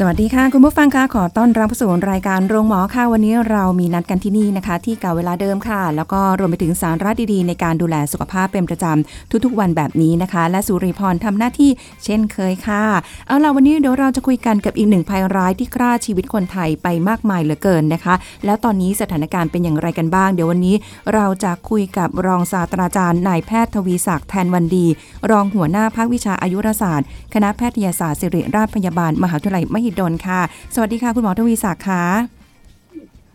[0.00, 11.70] สวัสดีค่ะ คุณผู้ฟังค่ะขอต้อนรับเข้าสู่รายการโรงหมอค่ะ วันนี้เรามีนัดกันที่นี่นะคะ ที่เก่าเวลาเดิมค่ะ แล้วก็รวมไปถึงสาระดีๆ ในการดูแลสุขภาพเป็นประจำทุกๆ วันแบบนี้นะคะ และสุริพรทำหน้าที่
[12.04, 12.84] เช่นเคยค่ะ
[13.26, 20.74] เอาล่ะวันนี้เดี๋ยวเราจะคุยกันกับอีกหนึ่งภัยร้ายที่ฆ่าชีวิตคนไทยไปมากมายเหลือเกินนะคะ แล้วตอนนี้สถานการณ์เป็นอย่างไรกันบ้าง เดี๋ยววันนี้
[21.14, 24.86] เราจะคุยกับรองศาสตราจารย์นายแพทย์ทวีศักดิ์แทนวันดี
[25.30, 30.40] รองหัวหน้าภาควิชาอายุรศาสตร์ คณะแพทยศาสตร์ศิริราชพยาบาล มหาวิทยาลัยมหิดลค่ะ
[30.74, 32.04] สวัสดีค่ะ คุณหมอทวีศักดิ์ค่ะ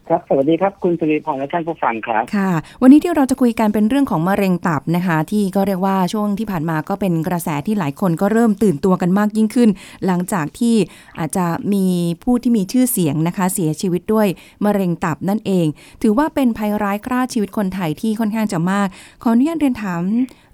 [0.09, 9.69] ครับสวัสดีครับคุณสุริพรและท่านผู้ฟังครับค่ะ วันนี้ที่เราจะคุยกันเป็นเรื่องของมะเร็งตับนะคะ ที่ก็เรียกว่าช่วงที่ผ่านมาก็เป็นกระแสที่หลายคนก็เริ่มตื่นตัวกันมากยิ่งขึ้น
[10.05, 10.75] หลังจากที่
[11.19, 11.85] อาจจะมี
[12.23, 14.27] ผู้ที่มีชื่อเสียงนะคะ เสียชีวิตด้วย
[14.65, 15.65] มะเร็งตับนั่นเอง
[16.01, 18.87] ถือว่าเป็นภัยร้ายกล้าชีวิตคนไทยที่ค่อนข้างจะมาก
[19.23, 20.01] ขออนุญาตเรียนถาม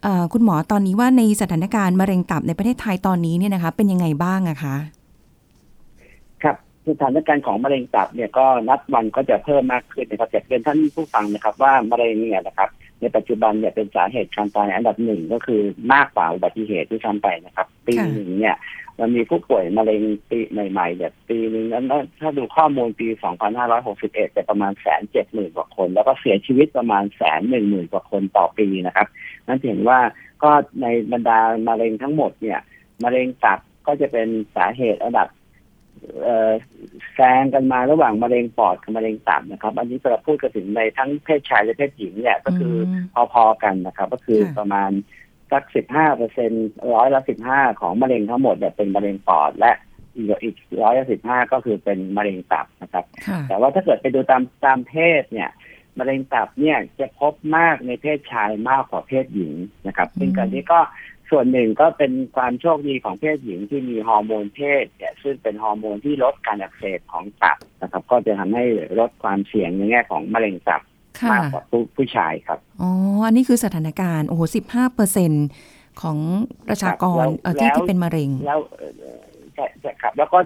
[0.03, 4.96] เอ่อคุณหมอตอนนี้ว่าในสถานการณ์มะเร็งตับในประเทศไทยตอนนี้เนี่ยนะคะ เป็นยังไงบ้างอะคะครับ
[6.89, 15.61] สถานการณ์ของมะเร็งตับเนี่ยก็นับวันก็จะเพิ่มมากขึ้นนะครับจะเรียนท่านผู้ฟังนะครับ ว่ามะเร็งเนี่ยนะครับในปัจจุบันเนี่ยเป็นสาเหตุการตายอันดับหนึ่งก็คือ
[15.93, 18.55] มากกว่าอุบัติเหตุที่ทำไปนะครับปีหนึ่งเนี่ย
[18.99, 21.85] มันมีผู้ป่วยมะเร็งปีใหม่ๆเนี่ยปีหนึงนั้น
[22.19, 23.07] ถ้าดูข้อมูลปี
[23.71, 29.07] 2561จะประมาณแสนเจ็ดหมื่นกว่าคน แล้วก็เสียชีวิตประมาณแสนหนึ่งหมื่นกว่าคนต่อปีนะครับ
[29.47, 29.99] นั่นเห็นว่า
[30.43, 30.51] ก็
[30.81, 32.59] ในบรรดามะเร็งทั้งหมดเนี่ย
[33.03, 35.27] มะเร็งตับก็จะเป็นสาเหตุอันดับ
[37.13, 42.75] แซงกันมาระหว่างมะเร็งปอดกับมะเร็งตับนะครับ อันนี้เราพูดกันถึงในทั้งเพศชายและเพศหญิงเนี่ยก็คือ
[43.15, 44.91] อมพอๆกันนะครับ ก็คือค่ะประมาณ
[45.51, 46.51] สักสิบห้าเปอร์เซ็น
[46.93, 49.71] ร้อยละสิบห้าของมะเร็งทั้งหมดเนี่ยเป็นมะเร็งปอดและ
[50.15, 55.49] อีกอีกร้อยละสิบห้าก็คือเป็นมะเร็งตับนะครับค่ะแต่ว่าถ้าเกิดไปดูตามตามเพศเนี่ย
[55.99, 59.53] มะเร็งตับเนี่ยจะพบมากในเพศชายมากกว่าเพศหญิง
[59.87, 60.79] นะครับอืมซึ่งการนี้ก็
[61.31, 68.65] ส่วนหนึ่งก็เป็นความโชคดีของเพศหญิงที่มีฮอร์โมนเพศเนี่ยซึ่งเป็นฮอร์โมนที่ลดการอักเสบของตับนะครับ ก็จะทำให้
[68.99, 70.81] ลดความเสี่ยงในแง่ของมะเร็งตับ
[71.21, 72.91] ค่ะมากกว่าผู้ผู้ชายครับอ๋อ
[73.25, 75.31] อันนี้คือสถานการณ์โอ้โหสิบห้าเปอร์เซ็น
[76.01, 76.17] ของ
[76.69, 78.91] ประชากรครับแล้วเอ่อที่แล้วที่เป็นมะเร็งแล้วเอ่อ
[79.57, 80.39] จะจะครับ แล้วก็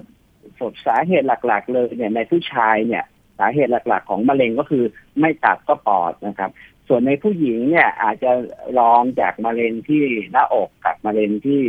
[0.59, 3.03] สสาเหตุหลัก ๆ เลยเนี่ยในผู้ชายเนี่ย
[3.39, 4.83] สาเหตุหลัก ๆ ของมะเร็งก็คือ
[5.19, 6.51] ไม่ตับก็ปอดนะครับ
[6.93, 8.31] ส่วนในผู้หญิงเนี่ยอาจจะ
[8.79, 11.61] รองจากมะเร็งที่หน้าอกกับมะเร็งที่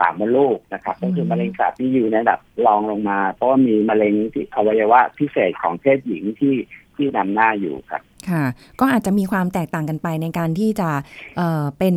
[0.00, 6.54] ปากมดลูกนะครับ ก็คือมะเร็งตับที่อยู่ในระดับรองลงมา เพราะว่ามีมะเร็งที่อวัยวะพิเศษของเพศหญิงที่
[6.96, 8.44] ที่นำหน้าอยู่ครับ ค่ะ
[8.80, 10.88] ก็อาจจะมีความแตกต่างกันไปในการที่จะ
[11.36, 11.94] เอ่อเป็น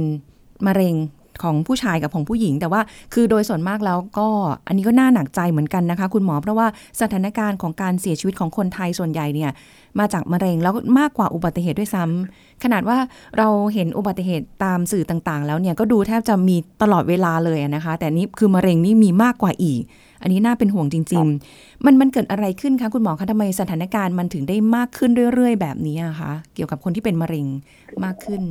[0.68, 0.96] มะเร็ง
[1.44, 2.82] ของผู้ชายกับของผู้หญิง แต่ว่า
[3.14, 4.28] คือโดยส่วนมากแล้วก็
[4.68, 6.68] อันนี้ก็น่าหนักใจเหมือนกันนะคะ คุณหมอเพราะว่า
[7.02, 9.52] สถานการณ์ของการเสียชีวิตของคนไทยส่วนใหญ่เนี่ย
[10.00, 12.98] มาจากมะเร็งแล้วมากกว่าอุบัติเหตุด้วยซ้ำขนาดว่า
[13.38, 19.82] เราเห็นอุบัติเหตุตามสื่อต่างๆ แล้วเนี่ยก็ดูแทบจะมีตลอดเวลาเลยนะคะ แต่นี่คือมะเร็งนี่มีมากกว่าอีก
[20.22, 27.46] อันนี้น่าเป็นห่วงจริง ๆ มันมันเกิดอะไรขึ้นคะคุณหมอคะทำไมสถานการณ์มันถึงได้มากขึ้นเรื่อย ๆ แบบนี้อะคะเกี่ยวกับคนที่เป็นมะเร็ง
[28.04, 28.42] มากขึ้น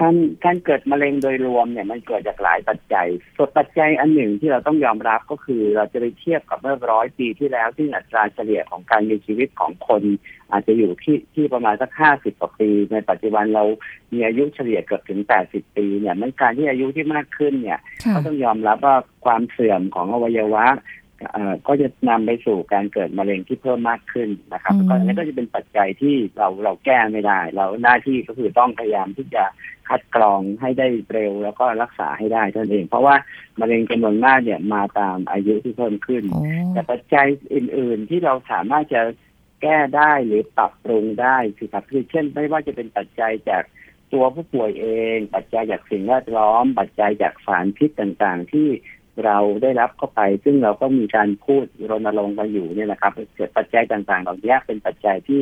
[0.00, 0.14] การ
[0.44, 10.02] การเกิดมะเร็งโดยรวมเนี่ยมันเกิดจากหลายปัจจัยส่วนปัจจัยอันหนึ่งที่เราต้องยอมรับก็คือเราจะไปเทียบกับเมื่อร้อยปีที่แล้วที่อัตราเฉลี่ยของการมีชีวิตของคน
[10.52, 13.64] อาจจะอยู่ที่ที่ประมาณสักห้าสิบกว่าปี ในปัจจุบันเรา
[14.12, 20.66] มีอายุเฉลี่ยเกือบถึงแปดสิบปีเนี่ยมันการที่อายุที่มากขึ้นเนี่ยค่ะก็ต้องยอมรับว่าความเสื่อมของอวัยวะ
[21.32, 29.44] เอ่อก็จะนำไปสู่การเกิดมะเร็งที่เพิ่มมากขึ้นนะครับอืมก็อันนี้ก็จะเป็นปัจจัยที่เราเราแก้ไม่ได้ เราหน้าที่ก็คือต้องพยายามที่จะ
[29.88, 33.14] คัดกรองให้ได้เร็วแล้วก็รักษาให้ได้เท่านั้นเอง เพราะว่า
[33.60, 36.42] มะเร็งจำนวนมากเนี่ยมาตามอายุที่เพิ่มขึ้นโอ้
[36.72, 39.02] แต่ปัจจัยอื่น ๆ ที่เราสามารถจะ
[39.62, 43.62] แก้ได้หรือปรับปรุงได้คือครับคือเช่นไม่ว่าจะเป็นปัจจัยจาก
[44.12, 44.86] ตัวผู้ป่วยเอ
[45.16, 48.68] ง ปัจจัยจากสิ่งแวดล้อม ปัจจัยจากสารพิษต่างๆ ที่
[49.24, 55.40] เราได้รับเข้าไป ซึ่งเราก็มีการพูดรณรงค์กันอยู่เนี่ยนะครับเกิดปัจจัยต่างๆ เหล่านี้เป็นปัจจัยที่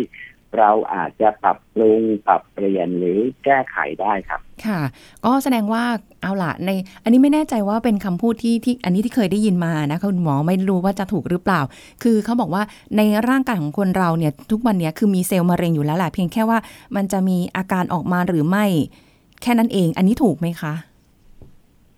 [0.58, 4.80] เราอาจจะปรับปรุงปรับเปลี่ยนหรือแก้ไขได้ครับ ค่ะ
[5.24, 5.84] ก็แสดงว่า
[6.22, 6.70] เอาล่ะใน
[7.02, 11.60] อันนี้ไม่แน่ใจว่าเป็นคำพูดที่ที่อันนี้ที่เคยได้ยินมานะคะคุณหมอไม่รู้ว่าจะถูกหรือเปล่า
[12.02, 12.62] คือเขาบอกว่า
[12.96, 16.58] ในร่างกายของคนเราเนี่ยทุกวันเนี้ยคือมีเซลล์มะเร็งอยู่แล้วแหละเพียงแค่ว่า
[16.96, 18.64] มันจะมีอาการออกมาหรือไม่
[19.42, 20.74] แค่นั้นเอง อันนี้ถูกไหมคะ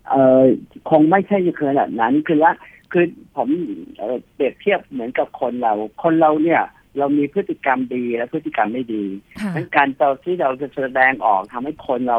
[0.09, 0.43] เออ
[0.89, 2.51] คงไม่ใช่ขนาดนั้นคือว่า
[2.91, 3.49] คือผม
[3.97, 5.73] เอ่อเปรียบเทียบเหมือนกับคนเรา
[6.03, 6.61] คนเราเนี่ย
[6.99, 9.05] เรามีพฤติกรรมดีและพฤติกรรมไม่ดี
[9.41, 12.17] ค่ะดังนั้นการเราที่เราจะแสดงออกทำให้คนเรา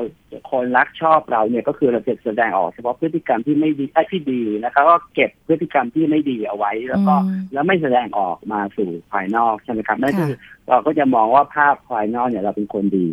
[0.50, 10.38] คนรักชอบเราเนี่ยก็คือเราจะแสดงออกเฉพาะพฤติกรรมที่ไม่ดีไอ้ยที่ดีนะครับก็เก็บพฤติกรรมที่ไม่ดีเอาไว้ แล้วก็อืมแล้วไม่แสดงออกมาสู่ภายนอกใช่ไหมครับนั่นค่ะคือ
[10.69, 13.06] เราก็จะมองว่าภาพภายนอกเนี่ยเราเป็นคนดี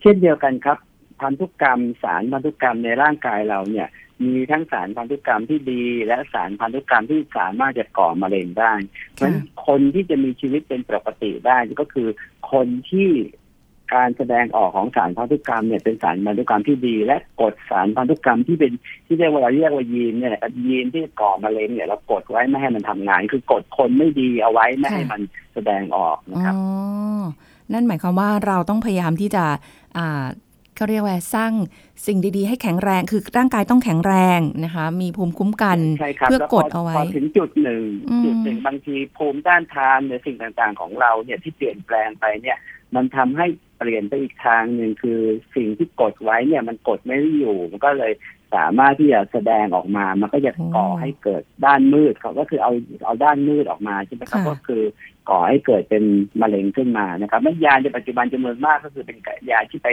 [0.00, 0.78] เช่นเดียวกันครับ
[1.20, 3.88] พันธุกรรมสารพันธุกรรมในร่างกายเราเนี่ย
[4.26, 8.72] มีทั้งสารพันธุกรรมที่ดี และสารพันธุกรรมที่สามารถจะก่อมะเร็งได้
[9.12, 9.36] เพราะฉะนั้น
[9.66, 12.08] คนที่จะมีชีวิตเป็นปกติได้ก็คือ
[12.52, 13.10] คนที่
[13.94, 18.72] การแสดงออกของสารพันธุกรรมเนี่ยเป็นสารพันธุกรรมที่ดี และกดสารพันธุกรรมที่เป็น
[19.06, 25.20] ที่เรียกว่าเราเรียกว่ายีนเนี่ยนะครับยีนที่ก่อมะเร็งเนี่ยเรากดไว้ไม่ให้มันทำงาน คือกดคนไม่ดีเอาไว้ไม่ให้มัน
[25.54, 26.64] แสดงออกนะครับอ๋อ
[27.72, 29.44] นั่นหมายความว่าเราต้องพยายามที่จะ
[29.98, 30.24] อ่า
[30.76, 31.52] เขาเรียกว่าสร้าง
[32.06, 42.58] สิ่งดีๆ ให้แข็งแรง คือร่างกายต้องแข็งแรงนะคะ มีภูมิคุ้มกันใช่ครับเพื่อแล้วกพดเอาไว้พอถึงจุดหนึ่งอืมจุดหนึ่งบางทีภูมิต้านทานหรือสิ่งต่างๆของเราเนี่ยที่เปลี่ยนแปลงไปเนี่ย
[42.94, 43.46] มันทำให้
[43.78, 45.20] เปลี่ยนไปอีกทางหนึ่งคือ
[45.56, 48.12] สิ่งที่กดไว้เนี่ยมันกดไม่ได้อยู่มันก็เลย
[48.54, 52.72] สามารถที่จะแสดงออกมา มันก็จะก่อให้เกิดด้านมืดเขาก็คือเอา
[53.06, 54.82] เอาด้านมืดออกมาใช่ไหมครับค่ะก็คือ
[55.30, 56.04] ก่อให้เกิดเป็น
[56.40, 59.18] มะเร็งขึ้นมานะครับไม่ยาในปัจจุบันจำนวนมากก็คือเป็น
[59.50, 59.88] ยาที่ไป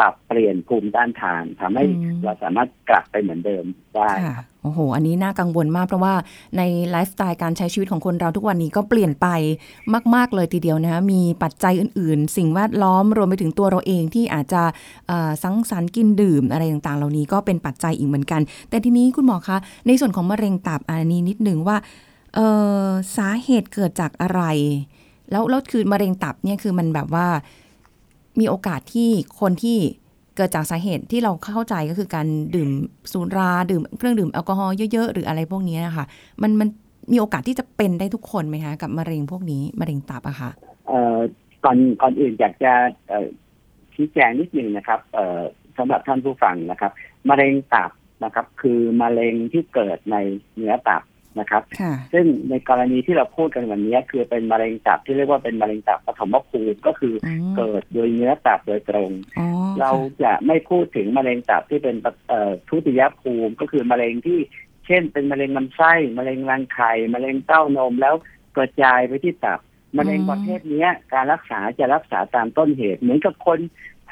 [0.00, 3.64] ปรับเปลี่ยนภูมิต้านทานทำให้อืมเราสามารถกลับไปเหมือนเดิม
[3.94, 6.14] ได้ค่ะโอ้โห อันนี้น่ากังวลมากเพราะว่า
[6.56, 9.26] ในไลฟ์สไตล์การใช้ชีวิตของคนเราทุกวันนี้ก็เปลี่ยนไป
[10.14, 14.62] มาก ๆ เลยทีเดียวนะคะมีปัจจัยอื่น ๆ สิ่งแวดล้อมรวมไปถึงตัวเราเองที่อาจจะ
[15.08, 19.56] เอ่อสังสรรค์กินดื่มอะไรต่างๆ เหล่านี้ก็เป็นปัจจัยอีกเหมือนกัน แต่ทีนี้คุณหมอคะ
[19.86, 21.76] ในส่วนของมะเร็งตับอันนี้นิดนึงว่า
[22.34, 22.46] เอ่
[22.84, 22.86] อ
[23.16, 24.42] สาเหตุเกิดจากอะไร
[25.30, 27.26] แล้วแล้วคือมะเร็งตับเนี่ยคือมันแบบว่า
[28.40, 29.10] มีโอกาสที่
[29.40, 29.78] คนที่
[30.36, 32.70] เกิดจากสาเหตุที่เราเข้าใจก็คือการดื่ม
[33.12, 36.04] สุราดื่มเครื่องดื่มแอลกอฮอล์เยอะๆ หรืออะไรพวกนี้นะคะ
[36.42, 36.68] มันมัน
[37.12, 40.50] มีโอกาสที่จะเป็นได้ทุกคนไหมคะกับมะเร็งพวกนี้มะเร็งตับอะค่ะ
[40.88, 41.18] เอ่อ
[41.64, 42.72] ก่อนก่อนอื่นอยากจะ
[43.94, 45.40] ชี้แจงนิดนึงนะครับเอ่อ
[45.78, 46.92] สำหรับท่านผู้ฟังนะครับ
[47.28, 47.90] มะเร็งตับ
[48.24, 50.16] นะครับ คือมะเร็งที่เกิดใน
[50.56, 51.02] เนื้อตับ
[51.38, 59.46] นะครับค่ะซึ่งในกรณีที่เราพูดกันวันนี้คือเป็นมะเร็งตับที่เรียกว่าเป็นมะเร็งตับปฐมภูมิก็คืออืมเกิดโดยเนื้อตับโดยตรงอ๋อ
[59.80, 59.90] เรา
[60.22, 61.96] จะไม่พูดถึงมะเร็งตับที่เป็น
[62.28, 64.38] เอ่อทุติยภูมิก็คือมะเร็งที่
[64.86, 68.14] เช่น เป็นมะเร็งลำไส้มะเร็งรังไข่มะเร็งเต้านมแล้ว
[68.56, 69.60] กระจายไปที่ตับ
[69.98, 73.58] มะเร็งประเภทเนี้ยการรักษาจะรักษาตามต้นเหตุ เหมือนกับคน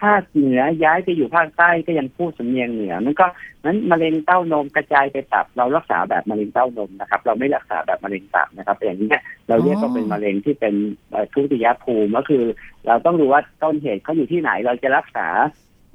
[0.02, 3.26] ภาคเหนือย้ายไปอยู่ภาคใต้ก็ยังพูดสำเนียงเหนือนั่นก็
[3.64, 10.74] นั้นมะเร็งเต้านมกระจายไปตับเรารักษาแบบมะเร็งเต้านมนะครับ เราไม่รักษาแบบมะเร็งตับนะครับอย่างนี้ยเราเรียกว่าเป็นมะเร็งที่เป็น
[11.10, 12.44] เอ่อทุติยภูมิก็คือ
[12.86, 15.26] เราต้องรู้ว่าต้นเหตุเขาอยู่ที่ไหนเราจะรักษา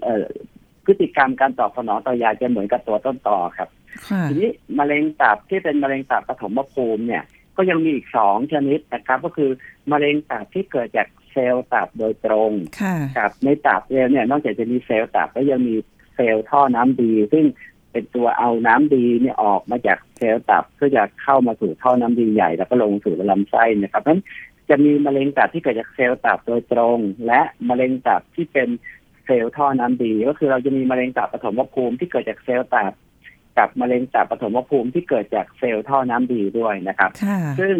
[0.03, 0.27] เอ่อ
[0.85, 3.69] พฤติกรรมการตอบสนองต่อยาจะเหมือนกับตัวต้นต่อครับ
[4.09, 4.49] ค่ะทีนี้
[4.79, 7.23] มะเร็งตับที่เป็นมะเร็งตับปฐมภูมิเนี่ย
[7.57, 9.49] ก็ยังมีอีกสองชนิดนะครับ ก็คือ
[9.91, 12.51] มะเร็งตับที่เกิดจากเซลล์ตับโดยตรง
[12.81, 15.75] ค่ะครับในตับเนี่ยนอกจากจะมีเซลล์ตับก็ยังมี
[16.15, 17.45] เซลล์ท่อน้ำดี ซึ่ง
[17.91, 24.21] เป็นตัวเอาน้ำดีเนี่ยออกมาจากเซลล์ตับเพื่อจะเข้ามาสู่ท่อน้ำดีใหญ่ แล้วก็ลงสู่ลำไส้นะครับเพราะฉะนั้น
[24.69, 26.97] จะมีมะเร็งตับที่เกิดจากเซลล์ตับโดยตรง
[27.27, 28.69] และมะเร็งตับที่เป็น
[29.25, 32.93] เซลล์ท่อน้ำดี ก็คือเราจะมีมะเร็งตับปฐมภูมิที่เกิดจากเซลล์ตับ
[33.57, 37.75] กับมะเร็งตับปฐมภูมิที่เกิดจากเซลล์ท่อน้ำดีด้วยนะครับค่ะซึ่ง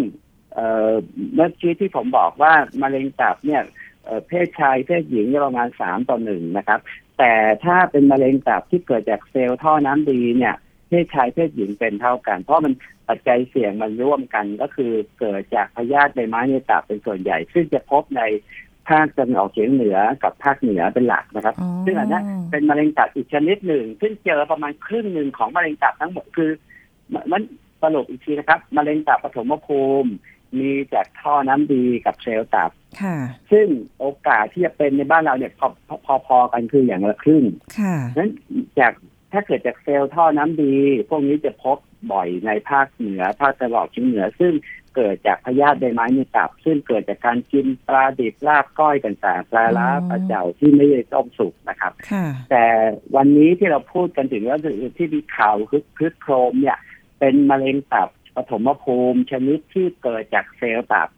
[0.58, 0.92] เอ่อ
[1.36, 3.62] เมื่อกี้ที่ผมบอกว่ามะเร็งตับเนี่ย
[4.04, 6.80] เอ่อเพศชายเพศหญิงเนี่ยประมาณสามต่อหนึ่งนะครับ
[7.20, 7.34] แต่
[7.66, 10.56] ถ้าเป็นมะเร็งตับที่เกิดจากเซลล์ท่อน้ำดีเนี่ย
[10.90, 12.74] เพศชายเพศหญิงเป็นเท่ากัน เพราะมัน
[13.08, 18.22] ปัจจัยเสี่ยงมันร่วมกันก็คือเกิดจากพยาธิใบไม้ในตับเป็นส่วนใหญ่ ซึ่งจะพบใน
[18.90, 26.52] ภาคตะวันออกเฉียงเหนือกับภาคเหนือเป็นหลักนะครับอ๋อซึ่งอันนั้นเป็นมะเร็งตับอีกชนิดหนึ่ง ซึ่งเจอประมาณครึ่งหนึ่งของมะเร็งตับทั้งหมดคือ
[27.14, 27.42] มันมัน
[27.84, 30.12] สรุปอีกทีนะครับมะเร็งตับปฐมภูมิ
[30.60, 33.18] มีจากท่อน้ำดีกับเซลล์ตับค่ะ
[33.52, 33.68] ซึ่ง
[34.00, 35.68] โอกาสที่จะเป็นในบ้านเราเนี่ยพอ
[36.06, 37.44] พอพอๆกันคืออย่างละครึ่ง
[37.80, 38.32] ค่ะนั้น
[38.80, 38.94] จาก
[39.34, 40.76] ถ้าเกิดจากเซลล์ท่อน้ำดี
[41.10, 41.78] พวกนี้จะพบ
[42.12, 44.54] บ่อยในภาคเหนือภาคตะวันออกเฉียงเหนือ ซึ่ง
[44.96, 52.66] เกิดจากพยาธิใบไม้ในตับ ซึ่งเกิดจากการกินปลาดิบลาบก้อยต่างๆปลาล้าอ๋อปลาเจ่าที่ไม่ได้ต้มสุกนะครับค่ะแต่
[53.16, 54.60] วันนี้ที่เราพูดกันถึงว่า
[54.98, 56.78] ที่มีข่าวคึกคึกโครมเนี่ย
[57.20, 61.10] เป็นมะเร็งตับ ปฐมภูมิชนิดที่เกิดจากเซลล์ตับ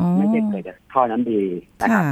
[0.00, 1.44] อ๋อไม่ใช่เกิดจากท่อน้ำดี
[1.80, 2.04] นะคค่ะรับ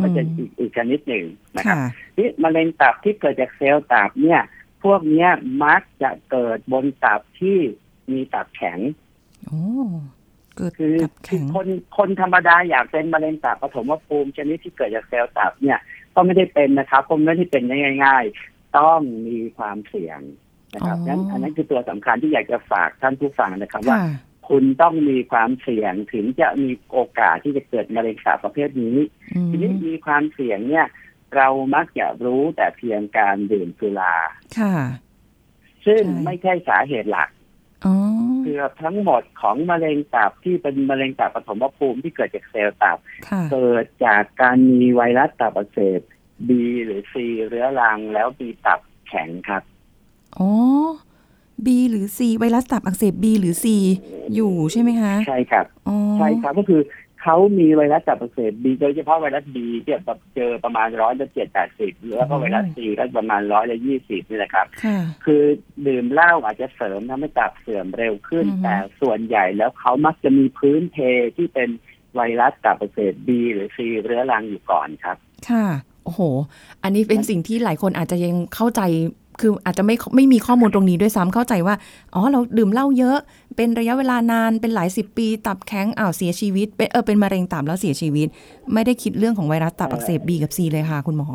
[0.00, 1.24] ก็จะอีกอีกชนิดหนึ่ง
[1.56, 4.42] นะครับค่ะนี่มะเร็งตับที่เกิดจากเซลล์ตับเนี่ย
[4.84, 5.30] พวกเนี้ย
[5.64, 7.58] มักจะเกิดบนตับที่
[8.12, 8.78] มีตับแข็ง
[9.46, 9.62] โอ้
[10.56, 11.66] เกิดคือกับคือแข็งคน
[11.96, 15.78] คนธรรมดาอยากเป็นมะเร็งตับปฐมภูมิชนิดที่เกิดจากเซลล์ตับเนี่ย
[16.14, 20.20] ก็ไม่ได้เป็นนะครับผมไม่ได้เป็นได้ง่าย ๆ ต้องมีความเสี่ยง
[20.74, 24.06] นะครับอ๋อนั้นอันนั้นคือตัวสำคัญที่อยากจะฝากท่านผู้ฟังนะครับว่าค่ะ
[24.48, 28.96] คุณต้องมีความเสี่ยงถึงจะมีโอกาสที่จะเกิดมะเร็งตับประเภทนี้
[29.34, 30.86] อืมทีนี้มีความเสี่ยงเนี่ย
[31.36, 34.16] เรามักจะรู้แต่เพียงการดื่มสุรา
[34.58, 34.76] ค่ะ
[35.86, 37.30] ซึ่งใช่ไม่ใช่สาเหตุหลัก
[37.84, 37.94] อ๋อ
[38.42, 46.00] เกือบทั้งหมดของมะเร็งตับที่เป็นมะเร็งตับปฐมภูมิที่เกิดจากเซลล์ตับค่ะเกิดจากการมีไวรัสตับอักเสบ
[46.48, 46.50] B
[46.84, 47.14] หรือ C
[47.46, 49.62] เรื้อรังแล้วมีตับแข็งครับ
[50.38, 50.50] อ๋อ
[51.66, 53.64] B หรือ C ไวรัสตับอักเสบ B หรือ C
[54.34, 56.82] อยู่ใช่ไหมคะ ใช่ครับอ๋อใช่ครับก็คือ
[57.22, 65.42] เขามีไวรัสตับอักเสบ B โดยเฉพาะไวรัส B ที่แบบเจอประมาณร้อยละเจ็ดแปดสิบแล้วก็ไวรัส C ก็ประมาณร้อยละยี่สิบนี่แหละครับค่ะคือ
[65.86, 70.96] ดื่มเหล้าอาจจะเสริมทำให้ตับเสื่อมเร็วขึ้นอือฮึแต่ส่วนใหญ่แล้วเขามักจะมีพื้นเพ
[71.36, 71.68] ที่เป็น
[72.14, 75.16] ไวรัสตับอักเสบ B หรือ C เรื้อรังอยู่ก่อนครับ
[75.48, 75.66] ค่ะ
[76.04, 76.20] โอ้โห
[76.82, 78.80] อันนี้เป็นสิ่งที่หลายคนอาจจะยังเข้าใจ
[79.40, 81.74] คืออาจจะไม่ไม่มีข้อมูลตรงนี้ด้วยซ้ำเข้าใจว่า
[82.14, 83.18] อ๋อ เราดื่มเหล้าเยอะ
[83.56, 88.28] เป็นระยะเวลานานเป็นหลายสิบปี ตับแข็งอ้าวเสียชีวิตเป็นเออเป็นมะเร็งตับแล้วเสียชีวิต
[88.72, 91.28] ไม่ได้คิดเรื่องของไวรัสตับอักเสบ B กับ C เลยค่ะ คุณหมอ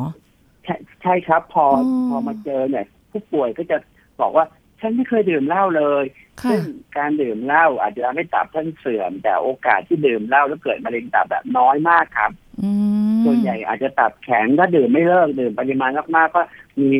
[0.65, 3.77] ใช่ใช่ครับพออ๋อพอมาเจอเนี่ยผู้ป่วยก็จะ
[4.21, 4.45] บอกว่า
[4.81, 6.05] ฉันไม่เคยดื่มเหล้าเลย
[6.41, 6.61] ค่ะซึ่ง
[6.97, 12.31] การดื่มเหล้าอาจจะทำให้ตับท่านเสื่อม แต่โอกาสที่ดื่มเหล้าแล้วเกิดมะเร็งตับแบบน้อยมากครับ
[12.63, 12.69] อื
[13.17, 16.41] มส่วนใหญ่อาจจะตับแข็งถ้าดื่มไม่เลิกดื่มปริมาณมากๆก็
[16.81, 16.91] มี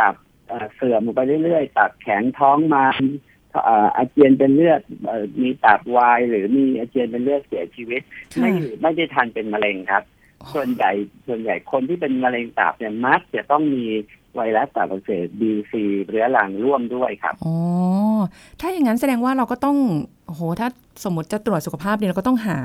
[0.00, 0.14] ตับ
[0.48, 3.04] เอ่อเสื่อมลงไปเรื่อยๆตับแข็งท้องมัน
[3.64, 8.02] เอ่ออาเจียนเป็นเลือดเอ่อมีตับวายหรือมีอาเจียนเป็นเลือดเสียชีวิต
[8.34, 8.50] ค่ะไม่
[8.82, 10.02] ไม่ได้ทันเป็นมะเร็งครับ
[10.54, 10.90] ส่วนใหญ่
[11.26, 13.84] ส่วนใหญ่คนที่เป็นมะเร็งตับเนี่ยมักจะต้องมี
[14.36, 15.72] ไวรัสตับอักเสบ B.C.
[16.08, 17.56] เรื้อรังร่วมด้วยครับอ๋อ
[18.60, 19.76] ถ้าอย่างนั้นแสดงว่าเราก็ต้อง
[20.26, 20.68] โอ้โหถ้า
[21.04, 22.58] สมมติจะตรวจสุขภาพเนี่ยเราก็ต้องหา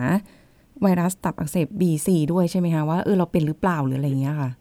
[0.82, 4.61] ไวรัสตับอักเสบ B C ด้วยใช่ไหมคะว่าเออเราเป็นหรือเปล่าหรืออะไรอย่างเงี้ยค่ะเอ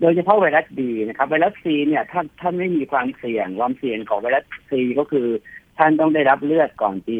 [0.00, 5.28] โดยเฉพาะไวรัสบีนะครับ ไวรัสซีเนี่ยท่านท่านไม่มีความเสี่ยงความเสี่ยงของไวรัสซีก็คือ
[5.78, 7.18] ท่านต้องได้รับเลือดก่อนปี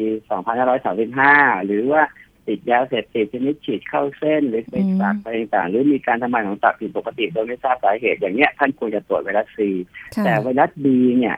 [0.83, 2.01] 2535 หรือว่า
[2.47, 9.69] ติดยาเสพติดชนิดฉีดเข้าเส้นหรือไปอืมสักอะไรต่างๆหรือมีการทำงานของตับผิดปกติโดยไม่ทราบสาเหตุอย่างเนี้ยท่านควรจะตรวจไวรัสซี
[10.15, 11.37] ค่ะแต่ไวรัสบีเนี่ย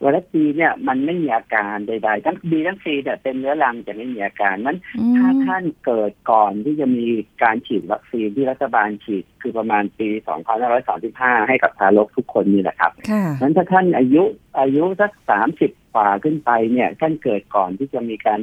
[0.00, 7.06] ไวรัสบีเนี่ยมันไม่มีอาการใด ๆ ทั้งบีทั้งซีแต่ยเป็นเรื้อรังจะไม่มีอาการนั้นอืมถ้าท่านเกิดก่อนที่จะมี
[7.42, 10.08] การฉีดวัคซีนที่รัฐบาลฉีดคือประมาณปี
[10.78, 14.22] 2535 ให้กับทารกทุกคนนี่แหละครับค่ะนั้นถ้าท่านอายุ
[14.60, 15.12] อายุสัก
[15.54, 18.40] 30กว่าขึ้นไปเนี่ยท่านเกิดก่อนที่จะมีการ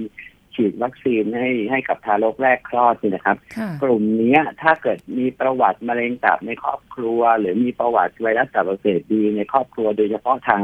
[0.56, 10.64] ฉีดวัคซีนให้ให้กับทารกแรกคลอดนี่นะครับค่ะกลุ่มเนี้ยถ้าเกิดมีประวัติมะเร็งตับในครอบครัว หรือมีประวัติไวรัสตับอักเสบบีในครอบครัว โดยเฉพาะทาง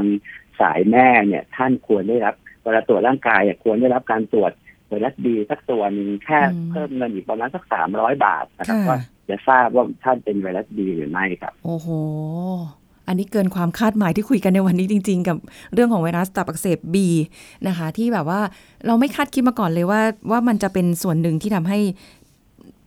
[0.61, 4.51] สายแม่เนี่ย ท่านควรได้รับเวลาตรวจร่างกายอะควรได้รับการตรวจ
[4.87, 8.99] ไวรัสบีสักตัวหนึ่งแค่อืมเพิ่มเงินอีกประมาณสักสามร้อยบาทนะครับค่ะว่า
[9.29, 11.87] จะทราบว่าท่านเป็นไวรัสบีหรือไม่ครับ โอ้โห
[13.07, 15.37] อันนี้เกินความคาดหมายที่คุยกันในวันนี้จริง ๆ กับ
[15.73, 16.95] เรื่องของไวรัสตับอักเสบ B
[17.67, 18.41] นะคะ ที่แบบว่า
[18.85, 20.01] เราไม่คาดคิดมาก่อนเลยว่า
[20.31, 21.79] ว่ามันจะเป็นส่วนหนึ่งที่ทำให้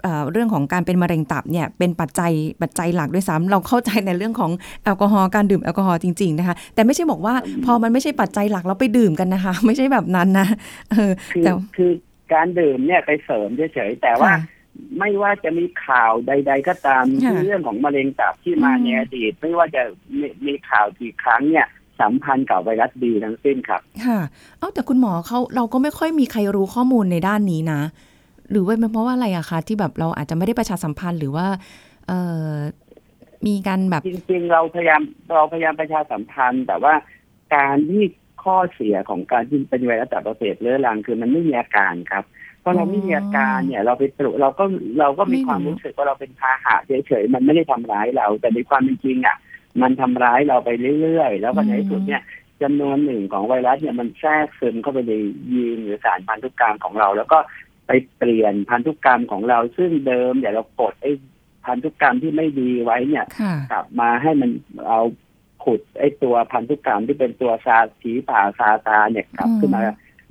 [0.03, 2.33] เอ่อเรื่องของการเป็นมะเร็งตับเนี่ยเป็นปัจจัย
[2.63, 4.51] ปัจจัยหลักด้วยซ้ำเราเข้าใจในเรื่องของ
[4.85, 10.47] แอลกอฮอล์การดื่มแอลกอฮอล์จริงๆนะคะแต่ไม่ใช่บอกว่าพอมันไม่ใช่ปัจจัยหลักเราไปดื่มกันนะคะ ไม่ใช่แบบนั้นนะ
[10.91, 11.91] เออคือแต่คือ
[12.33, 14.41] การดื่มเนี่ยไปเสริมเฉยๆแต่ว่าค่ะ
[14.99, 19.83] ไม่ว่าจะมีข่าวใด ๆ ก็ตามค่ะเรื่องของมะเร็งตับที่มาอืมในอดีต ไม่ว่าจะ
[20.21, 21.67] มีมีข่าวกี่ครั้งเนี่ย
[22.01, 24.21] สัมพันธ์กับไวรัสบีทั้งสิ้นครับ ค่ะ
[24.59, 27.81] เอ้าแต่คุณหมอเขาเราก็ไม่ค่อยมีใครรู้ข้อมูลในด้านนี้นะ
[28.53, 31.47] หรือว่าเป็นเพราะว่าอะไรอะคะที่แบบเราอาจจะไม่ได้ประชาสัมพันธ์หรือว่า
[32.09, 32.13] เอ
[32.47, 32.51] อ
[33.47, 35.03] มีการแบบจริงๆ เราพยายาม
[35.35, 36.95] เราพยายามประชาสัมพันธ์ แต่ว่า
[37.55, 38.05] การที่
[38.45, 42.25] ข้อเสียของการที่เป็นไวรัสตับอักเสบเรื้อรังคือมันไม่มีอาการครับ
[42.63, 44.65] พอเราไม่มีอาการเนี่ยเราไปตรวจเราก็
[45.01, 49.37] เราก็มีไม่รู้ความรู้สึกว่าเราเป็นพาหะเฉยๆมันไม่ได้ทำร้ายเรา แต่ในความเป็นจริงอะ
[49.83, 52.23] มันทำร้ายเราไปเรื่อยๆ แล้วก็ในที่สุดเนี่ย
[52.63, 55.13] จำนวนหนึ่งของไวรัสเนี่ยมันแทรกซึมเข้าไปใน
[55.53, 57.39] ยีนหรือสารพันธุกรรมของเรา แล้วก็
[57.87, 61.13] ไปเปลี่ยนพันธุกรรมของเราซึ่งเดิมเนี่ยเรากดไอ้
[61.67, 64.51] พันธุกรรมที่ไม่ดีไว้เนี่ยค่ะกลับมาให้มัน
[64.89, 65.01] เอา
[65.65, 69.81] ขุดไอ้ตัวพันธุกรรมที่เป็นตัวซาสีผ่าซาตาเนี่ยกลับอืมขึ้นมา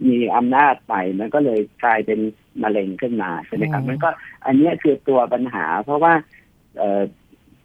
[0.08, 2.20] มีอำนาจใหม่มันก็เลยกลายเป็น
[2.64, 4.10] มะเร็งขึ้นมาใช่ไหมครับอ๋อมันก็
[4.46, 6.14] อันเนี้ยคือตัวปัญหา เพราะว่า
[6.78, 7.02] เอ่อ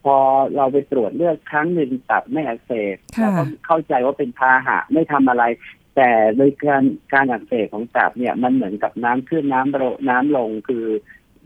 [0.05, 0.17] พอ
[0.57, 5.45] เราไปตรวจเลือดครั้งหนึ่งตับไม่อักเสบค่ะเราก็เข้าใจว่าเป็นพาหะไม่ทำอะไร
[5.97, 10.85] แต่โดยการการอักเสบของตับเนี่ยมันเหมือนกับน้ำขึ้นน้ำลงน้ำลงคือ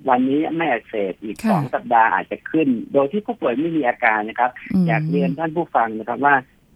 [0.08, 4.50] วันนี้ไม่อักเสบอีกค่ะสองสัปดาห์อาจจะขึ้น โดยที่ผู้ป่วยไม่มีอาการนะครับ
[4.82, 6.34] มอยากเรียนท่านผู้ฟังนะครับว่า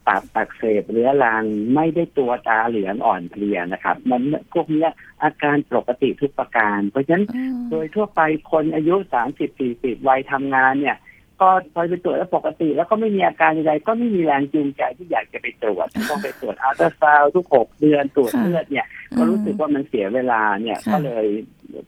[0.08, 4.22] ตับอักเสบเรื้อรังไม่ได้ตัวตาเหลืองอ่อนเพลียนะครับ มัน
[4.54, 4.90] พวกเนี้ย
[5.22, 8.20] อาการปกติทุกประการ เพราะฉะนั้นอ๋อโดยทั่วไป
[8.52, 10.96] คนอายุสามสิบสี่สิบวัยทำงานเนี่ย
[11.40, 18.86] ก็พอไปตรวจแล้วปกติ แล้วก็ไม่มีอาการใดๆก็ไม่มีแรงจูงใจที่อยากจะไปตรวจต้องไปตรวจอัลตราซาวด์ทุกหกเดือนตรวจค่ะเลือดเนี่ย
[19.18, 21.26] ก็รู้สึกว่ามันเสียเวลาเนี่ยค่ะก็เลย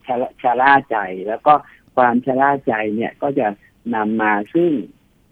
[0.06, 0.96] ชะละชะล่าใจ
[1.28, 1.54] แล้วก็
[1.96, 3.46] ความชะล่าใจเนี่ยก็จะ
[3.94, 4.72] นำมาซึ่ง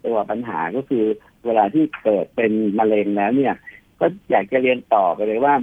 [0.05, 1.05] ตัวปัญหาก็คือ
[1.45, 3.55] เวลาที่เกิดเป็นมะเร็งแล้วเนี่ย
[3.99, 5.55] ก็อยากจะเรียนต่อไปเลยว่า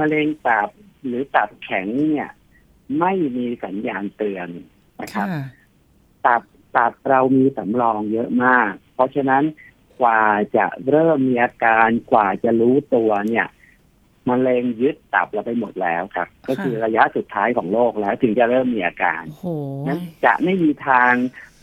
[0.00, 0.68] มะเร็งตับ
[1.06, 2.28] หรือตับแข็งเนี่ย
[3.00, 4.48] ไม่มีสัญญาณเตือน
[5.00, 5.42] นะครับค่ะ
[6.26, 6.42] ตับ
[6.76, 9.44] ตับเรามีสำรองเยอะมาก เพราะฉะนั้น
[10.00, 10.22] กว่า
[10.56, 13.46] จะเริ่มมีอาการกว่าจะรู้ตัวเนี่ย
[14.28, 19.46] มะเร็งยึดตับเราไปหมดแล้วครับ ก็คือระยะสุดท้ายของโรคแล้วถึงจะเริ่มมีอาการโอ้โห
[19.86, 21.12] นั้นจะไม่มีทาง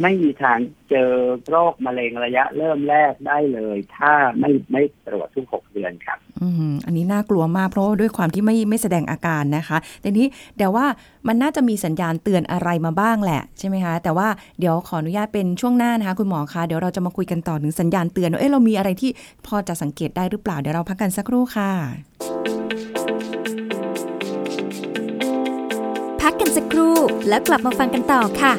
[0.01, 0.57] ไม่มีทาง
[0.89, 1.11] เจอ
[1.49, 10.85] โรคมะเร็งระยะเริ่มแรกได้เลย ถ้าไม่ไม่ตรวจทุกหกเดือนครับอืมอันนี้น่ากลัวมากเพราะว่าด้วยความที่ไม่ไม่แสดงอาการนะคะแต่นี้เดี๋ยวว่า
[11.27, 14.27] มันน่าจะมีสัญญาณเตือนอะไรมาบ้างแหละใช่ไหมคะ แต่ว่า
[14.59, 19.11] เดี๋ยวขออนุญาตเป็นช่วงหน้านะคะคุณหมอคะเดี๋ยวเราจะมาคุยกันต่อถึงสัญญาณเตือนว่าเอ๊ะเรามีอะไรที่
[19.47, 22.62] พอจะสังเกตได้หรือเปล่าเดี๋ยวเราพักกันสักครู่ค่ะ
[26.43, 26.97] กันสักครู่
[27.29, 28.55] แล้วกลับมาฟังกันต่อค่ะค